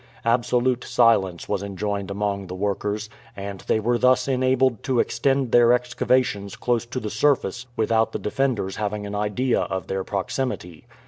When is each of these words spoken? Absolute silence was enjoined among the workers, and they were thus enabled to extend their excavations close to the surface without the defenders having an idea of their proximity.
Absolute 0.25 0.83
silence 0.83 1.47
was 1.47 1.61
enjoined 1.61 2.09
among 2.09 2.47
the 2.47 2.55
workers, 2.55 3.07
and 3.37 3.59
they 3.67 3.79
were 3.79 3.99
thus 3.99 4.27
enabled 4.27 4.81
to 4.81 4.99
extend 4.99 5.51
their 5.51 5.71
excavations 5.73 6.55
close 6.55 6.87
to 6.87 6.99
the 6.99 7.11
surface 7.11 7.67
without 7.77 8.11
the 8.11 8.17
defenders 8.17 8.77
having 8.77 9.05
an 9.05 9.13
idea 9.13 9.59
of 9.61 9.85
their 9.85 10.03
proximity. 10.03 10.87